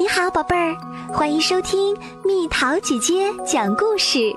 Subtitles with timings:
[0.00, 0.76] 你好，宝贝儿，
[1.12, 1.92] 欢迎收听
[2.24, 4.32] 蜜桃姐姐讲故事。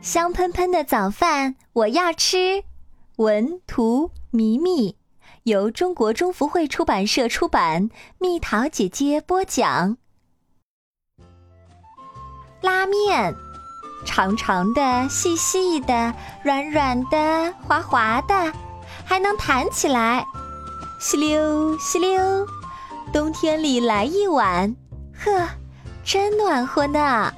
[0.00, 2.64] 香喷喷的早饭，我要吃。
[3.16, 4.96] 文图：迷密，
[5.42, 7.90] 由中国中福会出版社出版。
[8.18, 9.98] 蜜桃姐姐播讲。
[12.62, 13.34] 拉面，
[14.06, 18.50] 长长的、细细的、软软的、滑滑的，
[19.04, 20.26] 还能弹起来。
[21.02, 22.46] 吸溜吸溜，
[23.12, 24.72] 冬天里来一碗，
[25.12, 25.48] 呵，
[26.04, 27.34] 真暖和呢。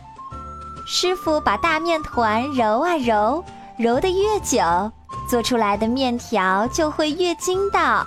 [0.87, 3.43] 师傅把大面团揉啊揉，
[3.79, 4.61] 揉得越久，
[5.31, 8.07] 做出来的面条就会越筋道。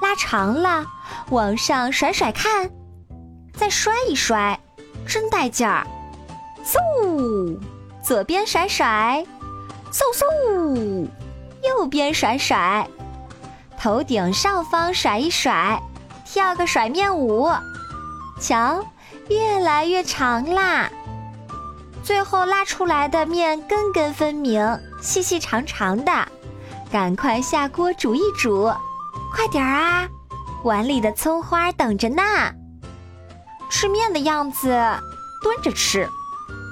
[0.00, 0.82] 拉长了，
[1.28, 2.70] 往上甩甩看，
[3.52, 4.58] 再摔一摔，
[5.06, 5.86] 真带劲儿。
[6.64, 7.58] 嗖，
[8.02, 9.22] 左边甩甩，
[9.92, 11.06] 嗖嗖，
[11.62, 12.88] 右边甩甩。
[13.84, 15.78] 头顶上方甩一甩，
[16.24, 17.50] 跳个甩面舞，
[18.40, 18.82] 瞧，
[19.28, 20.88] 越来越长啦。
[22.02, 26.10] 最后拉出来的面根根分明，细细长长的，
[26.90, 28.72] 赶快下锅煮一煮，
[29.34, 30.08] 快点儿啊！
[30.62, 32.22] 碗里的葱花等着呢。
[33.68, 34.68] 吃面的样子，
[35.42, 36.08] 蹲着吃，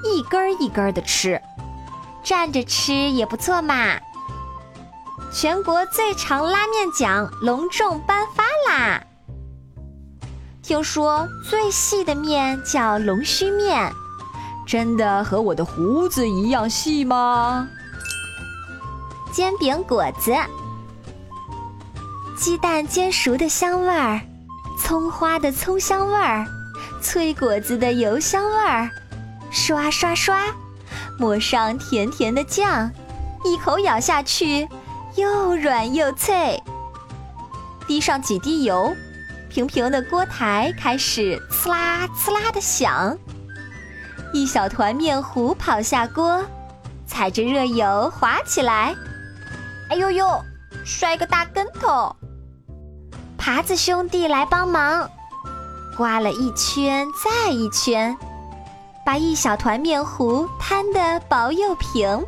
[0.03, 1.39] 一根一根的吃，
[2.23, 3.99] 站着吃也不错嘛。
[5.33, 9.03] 全国最长拉面奖隆重颁发啦！
[10.61, 13.91] 听说最细的面叫龙须面，
[14.67, 17.67] 真的和我的胡子一样细吗？
[19.31, 20.35] 煎饼果子，
[22.37, 24.21] 鸡蛋煎熟的香味儿，
[24.79, 26.45] 葱花的葱香味儿，
[27.01, 28.91] 脆果子的油香味儿，
[29.49, 30.43] 刷刷刷，
[31.17, 32.91] 抹上甜甜的酱，
[33.43, 34.69] 一口咬下去。
[35.15, 36.61] 又软又脆，
[37.87, 38.95] 滴上几滴油，
[39.49, 43.15] 平平的锅台开始呲啦呲啦的响。
[44.33, 46.43] 一小团面糊跑下锅，
[47.05, 48.95] 踩着热油滑起来，
[49.89, 50.27] 哎呦呦，
[50.83, 52.15] 摔个大跟头！
[53.37, 55.07] 耙子兄弟来帮忙，
[55.95, 58.17] 刮了一圈再一圈，
[59.05, 62.25] 把一小团面糊摊得薄又平。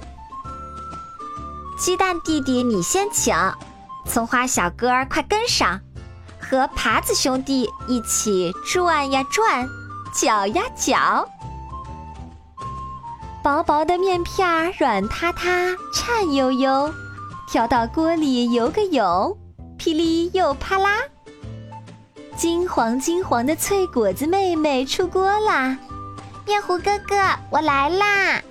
[1.77, 3.35] 鸡蛋弟弟，你先请；
[4.05, 5.81] 葱花小哥儿，快跟上，
[6.39, 9.67] 和耙子兄弟一起转呀转，
[10.13, 11.27] 搅呀搅。
[13.43, 16.93] 薄薄的面片儿软塌塌、颤悠悠，
[17.51, 19.37] 跳到锅里游个泳，
[19.77, 20.99] 噼里又啪啦。
[22.37, 25.77] 金黄金黄的脆果子妹妹出锅啦！
[26.45, 27.15] 面糊哥哥，
[27.49, 28.41] 我来啦！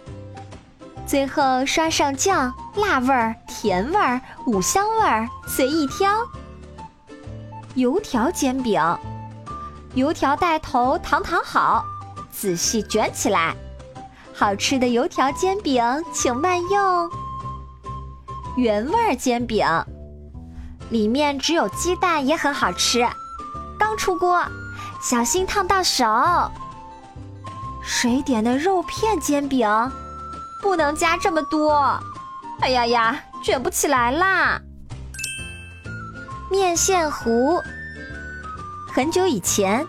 [1.07, 6.11] 最后刷上酱，辣味儿、甜味儿、五香味儿，随意挑。
[7.75, 8.81] 油条煎饼，
[9.95, 11.85] 油条带头躺躺好，
[12.33, 13.55] 仔细卷起来。
[14.33, 17.11] 好吃的油条煎饼，请慢用。
[18.57, 19.67] 原味儿煎饼，
[20.89, 23.07] 里面只有鸡蛋也很好吃。
[23.79, 24.43] 刚出锅，
[25.03, 26.05] 小心烫到手。
[27.83, 29.69] 水点的肉片煎饼。
[30.65, 32.01] 不能加这么多，
[32.63, 34.59] 哎呀呀，卷不起来啦！
[36.51, 37.61] 面线糊。
[38.91, 39.87] 很久以前，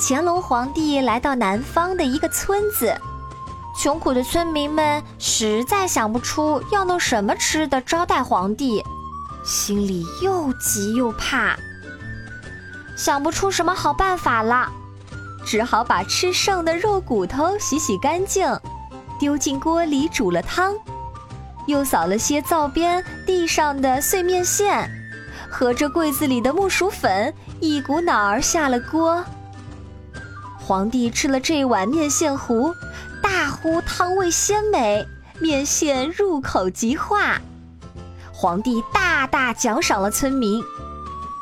[0.00, 2.98] 乾隆皇帝来到南方的一个村子，
[3.78, 8.82] 穷苦的村民们实在想不出要弄什么吃的招待皇帝，
[9.44, 11.54] 心里又急又怕，
[12.96, 14.72] 想不出什么好办法了，
[15.44, 18.58] 只好把吃剩的肉骨头洗洗干净。
[19.18, 20.74] 丢进锅里煮了汤，
[21.66, 24.90] 又扫了些灶边地上的碎面线，
[25.50, 29.24] 和着柜子里的木薯粉，一股脑儿下了锅。
[30.58, 32.74] 皇帝吃了这碗面线糊，
[33.22, 35.06] 大呼汤味鲜美，
[35.40, 37.40] 面线入口即化。
[38.32, 40.62] 皇帝大大奖赏了村民，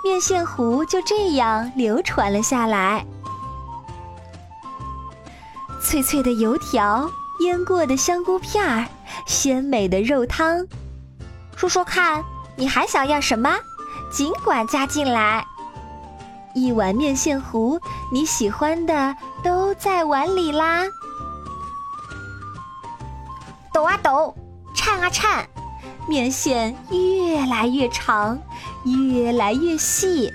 [0.04, 3.04] 面线糊就这样流传了下来。
[5.82, 7.10] 脆脆的油条。
[7.44, 8.86] 腌过的香菇片儿，
[9.26, 10.66] 鲜美的肉汤，
[11.54, 12.24] 说说看，
[12.56, 13.54] 你还想要什么？
[14.10, 15.44] 尽管加进来。
[16.54, 17.78] 一碗面线糊，
[18.10, 20.84] 你喜欢的都在碗里啦。
[23.72, 24.34] 抖啊抖，
[24.74, 25.46] 颤啊颤，
[26.08, 28.38] 面线越来越长，
[28.84, 30.32] 越来越细，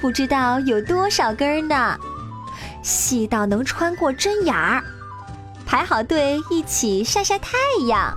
[0.00, 1.98] 不知道有多少根呢，
[2.82, 4.84] 细到能穿过针眼儿。
[5.66, 7.56] 排好队，一起晒晒太
[7.88, 8.14] 阳。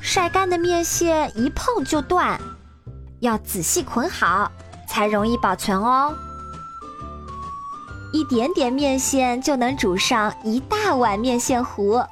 [0.00, 2.40] 晒干的面线一碰就断，
[3.20, 4.50] 要仔细捆好，
[4.88, 6.14] 才容易保存哦。
[8.12, 12.02] 一点点面线就能煮上一大碗面线糊。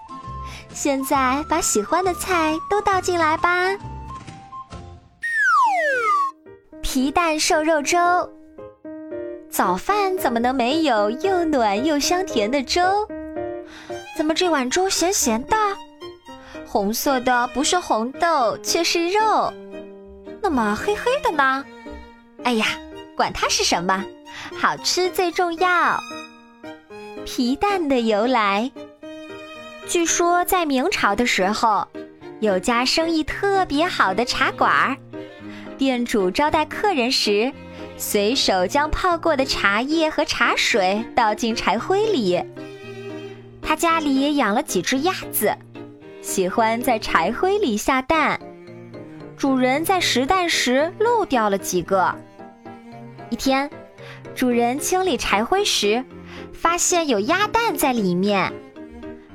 [0.73, 3.77] 现在把喜欢的菜都倒进来吧。
[6.83, 8.29] 皮蛋瘦肉粥，
[9.49, 12.83] 早饭怎么能没有又暖又香甜的粥？
[14.17, 15.57] 怎么这碗粥咸咸的？
[16.67, 19.53] 红色的不是红豆，却是肉。
[20.41, 21.65] 那么黑黑的呢？
[22.45, 22.67] 哎呀，
[23.17, 24.05] 管它是什么，
[24.61, 25.99] 好吃最重要。
[27.25, 28.71] 皮蛋的由来，
[29.89, 31.89] 据说在明朝的时候，
[32.41, 34.97] 有家生意特别好的茶馆儿，
[35.79, 37.53] 店主招待客人时，
[37.97, 42.43] 随手将泡过的茶叶和茶水倒进柴灰里。
[43.65, 45.57] 他家里养了几只鸭子，
[46.21, 48.39] 喜欢在柴灰里下蛋。
[49.37, 52.15] 主人在拾蛋时漏掉了几个。
[53.31, 53.69] 一天，
[54.35, 56.05] 主人清理柴灰时，
[56.53, 58.53] 发现有鸭蛋在里面。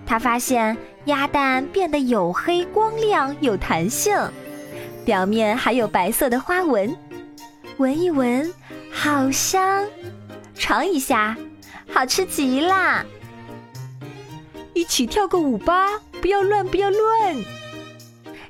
[0.06, 4.16] 他发现鸭蛋变得黝黑、光亮、有弹性，
[5.04, 6.96] 表面还有白色的花纹。
[7.78, 8.52] 闻一闻，
[8.92, 9.86] 好香；
[10.56, 11.36] 尝一下，
[11.92, 13.06] 好吃极了。
[14.80, 16.00] 一起跳个舞吧！
[16.22, 17.36] 不要乱，不要乱。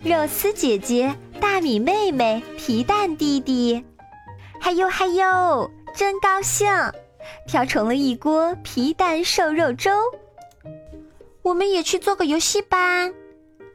[0.04, 3.84] 肉丝姐姐、大米妹妹、皮蛋弟弟，
[4.60, 6.68] 嗨哟嗨哟，真高兴！
[7.48, 9.90] 跳成了一锅皮蛋瘦肉粥。
[11.42, 13.10] 我们也去做个游戏吧，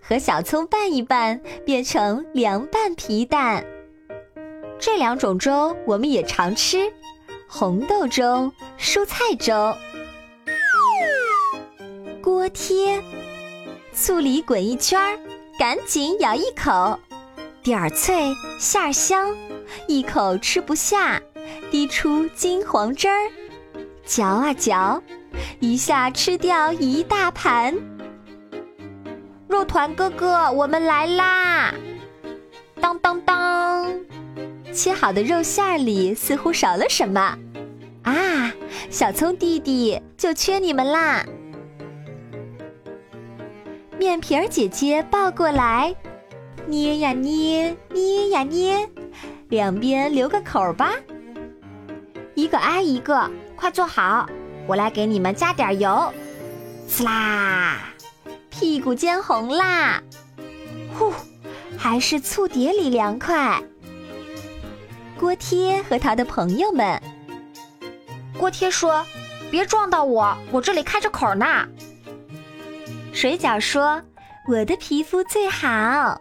[0.00, 3.66] 和小葱拌一拌，变成凉拌皮蛋。
[4.78, 6.92] 这两种粥我们也常吃：
[7.48, 9.76] 红豆粥、蔬菜粥。
[12.34, 13.00] 锅贴，
[13.92, 15.16] 醋里滚一圈儿，
[15.56, 16.98] 赶紧咬一口，
[17.62, 19.36] 底儿脆，馅儿香，
[19.86, 21.22] 一口吃不下，
[21.70, 23.30] 滴出金黄汁儿，
[24.04, 25.00] 嚼啊嚼，
[25.60, 26.10] 一下。
[26.10, 27.72] 吃掉一大盘。
[29.46, 31.72] 肉团哥哥，我们来啦！
[32.80, 33.94] 当当当，
[34.72, 37.38] 切好的肉馅儿里似乎少了什么
[38.02, 38.52] 啊！
[38.90, 41.24] 小葱弟弟，就缺你们啦！
[44.04, 45.96] 面皮儿姐姐抱过来，
[46.66, 48.86] 捏呀捏，捏呀捏，
[49.48, 50.92] 两边留个口吧。
[52.34, 54.28] 一个挨一个，快坐好，
[54.66, 56.12] 我来给你们加点油。
[56.86, 57.78] 呲啦，
[58.50, 60.02] 屁股尖红啦！
[60.98, 61.10] 呼，
[61.78, 63.58] 还是醋碟里凉快。
[65.18, 67.00] 锅贴和他的朋友们。
[68.38, 69.02] 锅贴说
[69.50, 71.66] ：“别撞到我，我这里开着口呢。”
[73.14, 74.02] 水饺说
[74.50, 76.20] ：“我的皮肤最好。”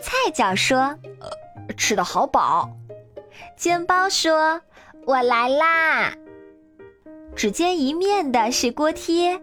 [0.00, 0.78] 菜饺说
[1.20, 2.70] ：“呃，吃的好饱。”
[3.54, 4.62] 煎包说
[5.06, 6.14] ：“我来啦。”
[7.36, 9.40] 只煎一面的是锅贴，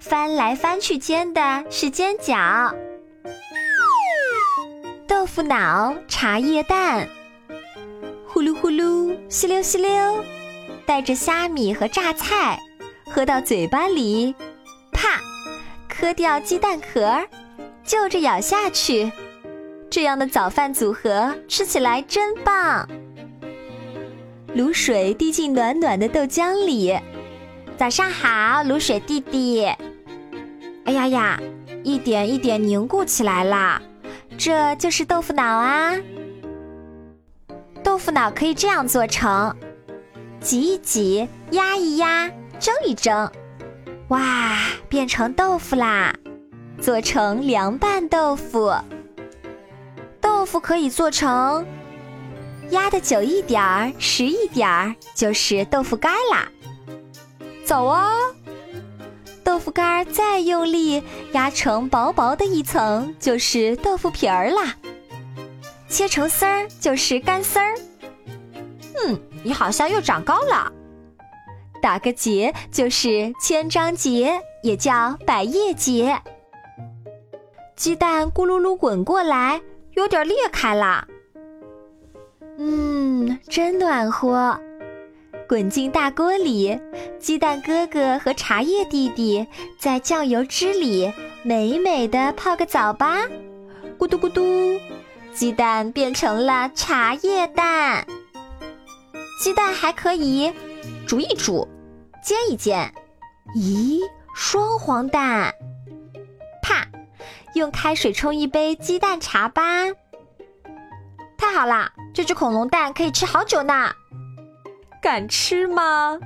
[0.00, 2.74] 翻来翻去煎的是煎饺。
[5.06, 7.06] 豆腐脑、茶叶蛋，
[8.26, 10.24] 呼噜呼噜，吸溜吸溜，
[10.86, 12.58] 带着虾米和榨菜，
[13.12, 14.34] 喝到嘴巴里，
[14.90, 15.20] 啪！
[15.98, 17.26] 磕掉鸡蛋壳，
[17.82, 19.10] 就着咬下去，
[19.90, 22.88] 这样的早饭组合吃起来真棒。
[24.54, 26.96] 卤水滴进暖暖的豆浆里，
[27.76, 29.64] 早上好，卤水弟弟。
[30.84, 31.40] 哎呀呀，
[31.82, 33.82] 一点一点凝固起来啦，
[34.38, 35.96] 这就是豆腐脑啊。
[37.82, 39.52] 豆腐脑可以这样做成：
[40.38, 42.30] 挤一挤，压一压，
[42.60, 43.28] 蒸一蒸。
[44.08, 46.14] 哇，变成豆腐啦！
[46.80, 48.74] 做成凉拌豆腐。
[50.20, 51.66] 豆腐可以做成
[52.70, 56.48] 压的久一点儿、实一点儿，就是豆腐干啦。
[57.64, 58.08] 走哦！
[59.44, 64.74] 豆腐干再用力压成薄薄的一层，就是豆腐皮儿啦。
[65.88, 67.74] 切成丝儿，就是干丝儿。
[69.04, 70.72] 嗯，你好像又长高了。
[71.80, 76.20] 打个结就是千张结，也叫百叶结。
[77.76, 79.60] 鸡蛋咕噜噜滚过来，
[79.94, 81.06] 有点裂开了。
[82.58, 84.58] 嗯，真暖和。
[85.48, 86.78] 滚进大锅里，
[87.18, 89.46] 鸡蛋哥哥和茶叶弟弟
[89.78, 91.10] 在酱油汁里
[91.42, 93.22] 美美的泡个澡吧。
[93.98, 94.42] 咕嘟咕嘟，
[95.32, 98.06] 鸡蛋变成了茶叶蛋。
[99.40, 100.52] 鸡蛋还可以。
[101.08, 101.66] 煮一煮，
[102.22, 102.92] 煎一煎，
[103.56, 104.00] 咦，
[104.34, 105.54] 双黄蛋！
[106.60, 106.86] 啪，
[107.54, 109.62] 用开水冲一杯鸡蛋茶吧。
[111.38, 113.90] 太好啦，这只恐龙蛋可以吃好久呢。
[115.00, 116.18] 敢吃吗？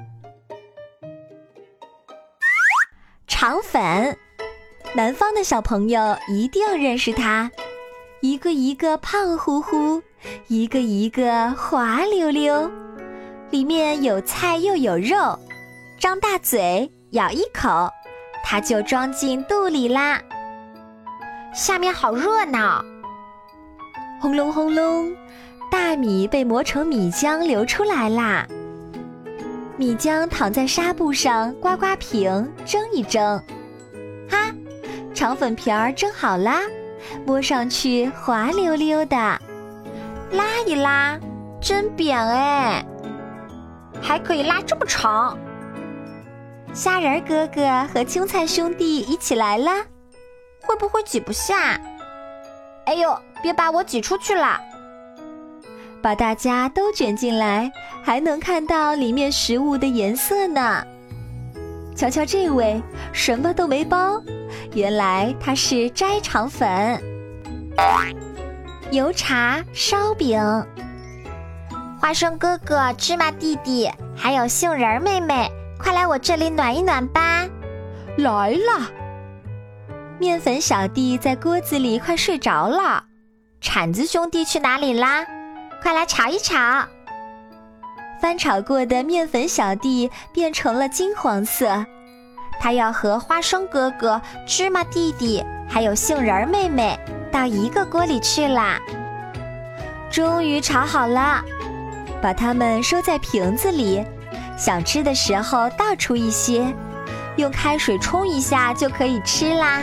[3.29, 4.19] 肠粉，
[4.95, 7.53] 南方的小朋友一定认识它，
[8.21, 10.03] 一个一个胖乎乎，
[10.49, 12.69] 一个一个滑溜溜，
[13.53, 15.39] 里面有菜又有肉，
[16.01, 17.87] 张大嘴咬一口，
[18.43, 20.19] 它就装进肚里啦。
[21.53, 22.83] 下面好热闹，
[24.23, 25.15] 轰隆轰隆，
[25.71, 28.47] 大米被磨成米浆流出来啦。
[29.77, 33.39] 米浆躺在纱布上，刮刮平，蒸一蒸，
[34.31, 34.51] 哈，
[35.13, 36.63] 肠粉皮儿蒸好啦，
[37.27, 39.17] 摸上去滑溜溜的，
[40.31, 41.21] 拉一拉，
[41.61, 42.83] 真扁哎，
[44.03, 45.39] 还可以拉这么长。
[46.75, 49.85] 虾仁哥哥和青菜兄弟一起来啦，
[50.63, 51.81] 会不会挤不下？
[52.87, 54.61] 哎呦，别把我挤出去了！
[56.03, 57.71] 把大家都卷进来，
[58.03, 60.85] 还能看到里面食物的颜色呢。
[61.95, 62.83] 瞧瞧这位，
[63.13, 64.21] 什么都没包，
[64.75, 67.01] 原来他是斋肠粉。
[68.91, 70.41] 油茶、烧饼，
[72.03, 77.47] 花生哥哥、芝麻弟弟，还有杏仁妹妹，快来我这里暖一暖吧！
[78.17, 78.91] 来啦！
[80.19, 83.05] 面粉小弟在锅子里快睡着了，
[83.61, 85.25] 铲子兄弟去哪里啦？
[85.81, 86.85] 快来炒一炒！
[88.21, 91.87] 翻炒过的面粉小弟变成了金黄色，
[92.59, 96.99] 他要和花生哥哥、芝麻弟弟还有杏仁妹妹
[97.31, 98.81] 到一个锅里去啦。
[100.11, 101.43] 终于炒好了，
[102.23, 104.03] 把它们收在瓶子里，
[104.57, 106.73] 想吃的时候倒出一些，
[107.37, 109.83] 用开水冲一下就可以吃啦。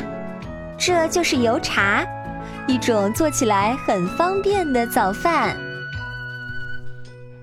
[0.77, 2.05] 这就是油茶，
[2.65, 5.53] 一种做起来很方便的早饭。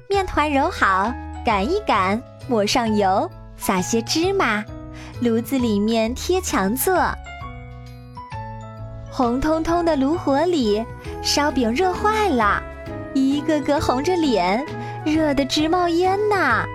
[0.08, 1.12] 面团揉好，
[1.44, 4.64] 擀一擀，抹上油，撒些芝麻，
[5.20, 6.96] 炉子里面贴墙做。
[9.10, 10.82] 红彤彤的炉火里，
[11.22, 12.62] 烧饼热坏了，
[13.14, 14.64] 一个个红着脸，
[15.06, 16.66] 热得直冒烟呐。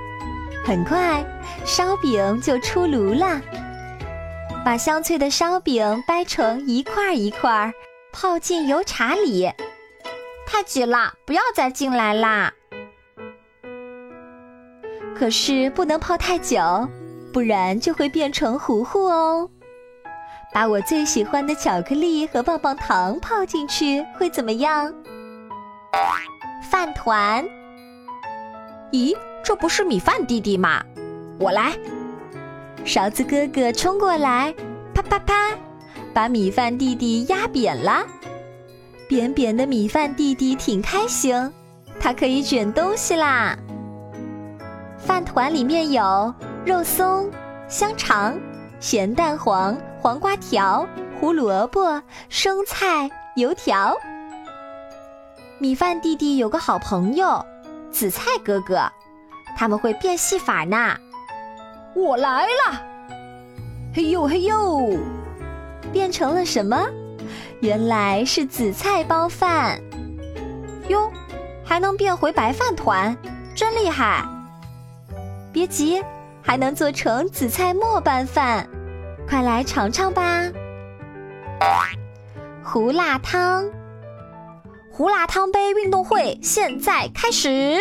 [0.66, 1.24] 很快，
[1.66, 3.42] 烧饼就出炉了。
[4.64, 7.74] 把香脆的烧饼掰成一块一块，
[8.14, 9.52] 泡进油茶里。
[10.48, 12.54] 太挤了，不要再进来啦！
[15.18, 16.88] 可是不能泡太久，
[17.34, 19.50] 不然就会变成糊糊哦。
[20.54, 24.94] 把我最喜欢的巧克力和棒棒糖泡进去，会怎么样？
[26.70, 27.44] 饭团？
[28.92, 30.84] 咦，这不是米饭弟弟吗？
[31.40, 31.74] 我来。
[32.84, 34.54] 勺子哥哥冲过来，
[34.94, 35.34] 啪啪啪，
[36.14, 38.06] 把米饭弟弟压扁了。
[39.08, 41.52] 扁扁的米饭弟弟挺开心，
[42.00, 43.58] 他可以卷东西啦。
[44.98, 46.34] 饭团里面有
[46.66, 47.30] 肉松、
[47.68, 48.38] 香肠、
[48.80, 50.88] 咸蛋黄、黄瓜条、
[51.20, 53.96] 胡萝卜、生菜、油条。
[55.60, 57.46] 米饭弟弟有个好朋友，
[57.92, 58.92] 紫菜哥哥，
[59.58, 60.96] 他们会变戏法呢。
[61.94, 62.82] 我来了，
[63.94, 64.98] 嘿呦嘿呦，
[65.92, 66.88] 变成了什么？
[67.60, 69.80] 原来是紫菜包饭。
[70.88, 71.12] 哟，
[71.64, 73.16] 还能变回白饭团，
[73.56, 74.26] 真厉害！
[75.54, 76.02] 别急，
[76.42, 78.68] 还能做成紫菜末拌饭，
[79.28, 80.44] 快来尝尝吧！
[82.64, 83.70] 胡辣汤，
[84.94, 87.78] 胡辣汤杯运动会现在开始！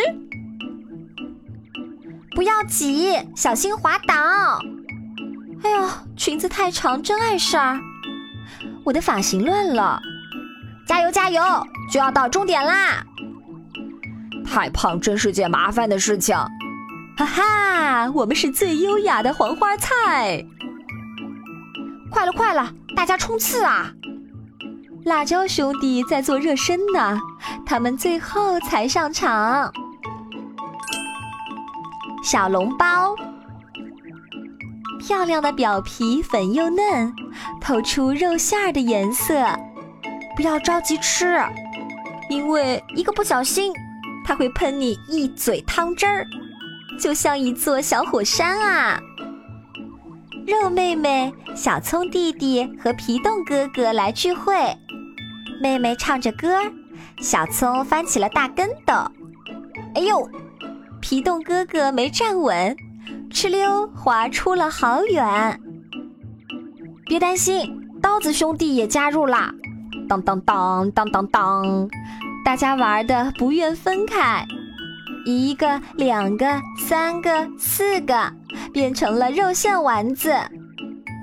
[2.33, 4.15] 不要挤，小心滑倒！
[5.61, 7.79] 哎呦，裙子太长，真碍事儿！
[8.85, 10.01] 我的发型乱了，
[10.87, 11.41] 加油加油，
[11.91, 13.05] 就要到终点啦！
[14.45, 16.35] 太胖真是件麻烦的事情。
[17.17, 20.45] 哈哈，我们是最优雅的黄花菜！
[22.09, 23.93] 快了，快了，大家冲刺啊！
[25.03, 27.19] 辣椒兄弟在做热身呢，
[27.65, 29.71] 他们最后才上场。
[32.23, 33.15] 小笼包，
[34.99, 37.13] 漂亮的表皮粉又嫩，
[37.59, 39.43] 透出肉馅儿的颜色。
[40.35, 41.35] 不要着急吃，
[42.29, 43.73] 因为一个不小心，
[44.23, 46.25] 它会喷你一嘴汤汁儿。
[46.99, 48.99] 就像一座小火山啊！
[50.45, 54.53] 肉妹妹、小葱弟弟和皮冻哥哥来聚会。
[55.61, 56.59] 妹妹唱着歌，
[57.19, 58.93] 小葱翻起了大跟斗。
[59.93, 60.27] 哎呦！
[60.99, 62.75] 皮冻哥哥没站稳，
[63.31, 65.59] 哧溜滑出了好远。
[67.05, 69.53] 别担心，刀子兄弟也加入啦！
[70.07, 71.89] 当当当当当当，
[72.45, 74.45] 大家玩的不愿分开，
[75.25, 78.31] 一个、两个、三个、四个，
[78.71, 80.33] 变成了肉馅丸子，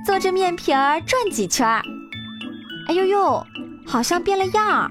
[0.04, 1.83] 做着面皮儿转几圈儿。
[2.88, 3.47] 哎呦呦，
[3.88, 4.90] 好像变了样儿，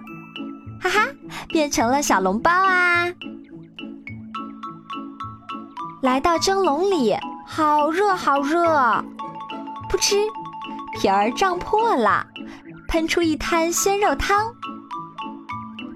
[0.81, 1.07] 哈哈，
[1.49, 3.05] 变成了小笼包啊！
[6.01, 8.65] 来到蒸笼里，好热好热，
[9.89, 10.17] 噗嗤，
[10.99, 12.25] 皮儿胀破了，
[12.87, 14.51] 喷出一滩鲜肉汤。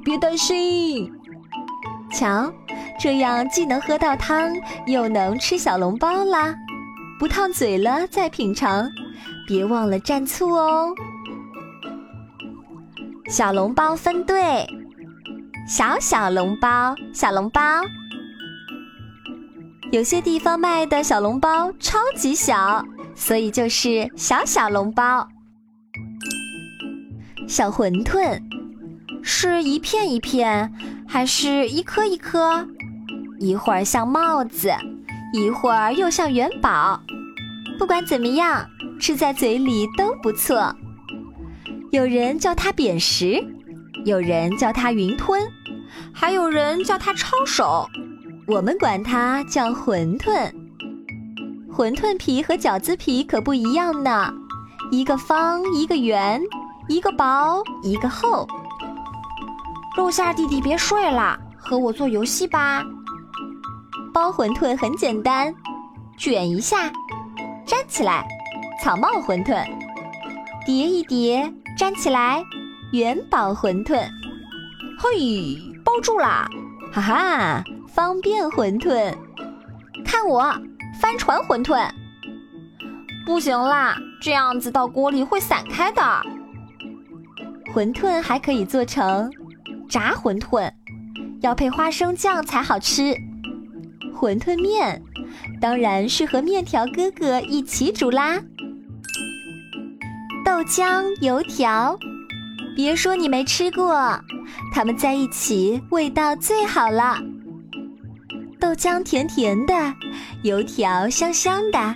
[0.04, 1.12] 别担心，
[2.12, 2.54] 瞧，
[3.00, 4.52] 这样既能喝到汤，
[4.86, 6.54] 又能吃小笼包啦，
[7.20, 8.88] 不烫嘴了再品尝，
[9.48, 10.94] 别忘了蘸醋哦。
[13.32, 14.68] 小笼包分队，
[15.66, 17.62] 小小笼包，小笼包。
[19.90, 22.84] 有些地方卖的小笼包超级小，
[23.16, 25.30] 所以就是小小笼包。
[27.48, 28.42] 小馄饨，
[29.24, 30.70] 是一片一片，
[31.08, 32.68] 还是一颗一颗？
[33.40, 34.74] 一会儿像帽子，
[35.34, 37.02] 一会儿又像元宝。
[37.80, 38.70] 不管怎么样，
[39.00, 40.76] 吃在嘴里都不错。
[41.92, 43.46] 有人叫它扁食，
[44.06, 45.46] 有人叫它云吞，
[46.14, 47.86] 还有人叫它抄手。
[48.48, 50.50] 我们管它叫馄饨。
[51.70, 54.34] 馄饨皮和饺子皮可不一样呢，
[54.90, 56.42] 一个方，一个圆，
[56.88, 58.48] 一个薄，一个厚。
[59.98, 62.86] 肉馅弟弟别睡了，和我做游戏吧。
[64.14, 65.54] 包馄饨很简单，
[66.18, 66.90] 卷一下，
[67.66, 68.26] 粘起来，
[68.82, 69.66] 草帽馄饨；
[70.66, 71.54] 叠一叠。
[71.82, 72.46] 粘起来，
[72.92, 74.08] 元宝馄饨，
[75.00, 76.48] 嘿，包住啦！
[76.94, 79.12] 哈哈，方便馄饨。
[80.06, 80.44] 看我
[81.02, 81.90] 翻船馄饨，
[83.26, 86.04] 不行啦，这样子到锅里会散开的。
[87.74, 89.32] 馄饨还可以做成
[89.90, 90.72] 炸馄饨，
[91.42, 93.16] 要配花生酱才好吃。
[94.14, 95.02] 馄饨面
[95.60, 98.40] 当然是和面条哥哥一起煮啦。
[100.44, 101.98] 豆浆油条，
[102.76, 104.20] 别说你没吃过，
[104.74, 107.20] 它们在一起味道最好了。
[108.60, 109.74] 豆浆甜甜的，
[110.44, 111.96] 油条香香的，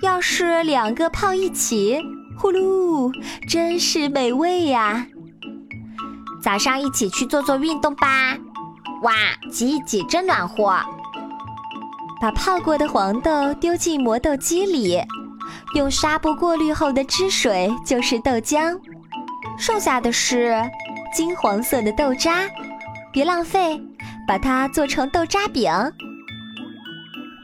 [0.00, 2.00] 要是两个泡一起，
[2.38, 3.12] 呼噜，
[3.48, 5.06] 真是美味呀！
[6.40, 8.36] 早上一起去做做运动吧，
[9.02, 9.12] 哇，
[9.50, 10.72] 挤一挤真暖和。
[12.20, 15.00] 把泡过的黄豆丢进磨豆机里。
[15.74, 18.78] 用纱布过滤后的汁水就是豆浆，
[19.58, 20.54] 剩下的是
[21.14, 22.42] 金黄色的豆渣，
[23.10, 23.80] 别浪费，
[24.26, 25.72] 把它做成豆渣饼。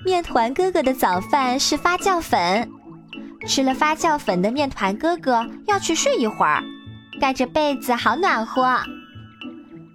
[0.05, 2.71] 面团哥哥的早饭是发酵粉，
[3.47, 6.63] 吃了发酵粉的面团哥哥要去睡一会儿，
[7.21, 8.79] 盖着被子好暖和。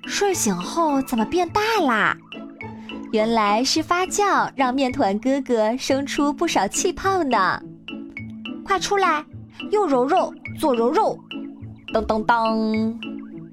[0.05, 2.17] 睡醒后怎么变大啦？
[3.11, 7.61] 原来是发酵让面团哥哥生出不少气泡呢。
[8.65, 9.25] 快出来，
[9.71, 11.17] 又揉揉做揉揉，
[11.93, 12.99] 咚咚咚，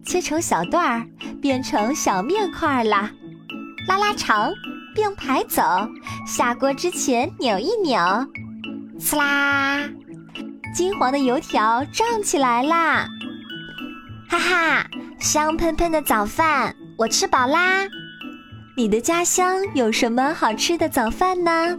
[0.04, 1.06] 切成小段儿，
[1.40, 3.10] 变成小面块啦。
[3.88, 4.52] 拉拉长，
[4.94, 5.62] 并排走，
[6.26, 7.98] 下锅之前扭一扭，
[8.98, 9.88] 呲啦，
[10.74, 13.08] 金黄的油条胀起来啦！
[14.28, 14.86] 哈哈，
[15.18, 17.86] 香喷喷的早饭，我吃饱啦。
[18.76, 21.78] 你的家乡有什么好吃的早饭呢？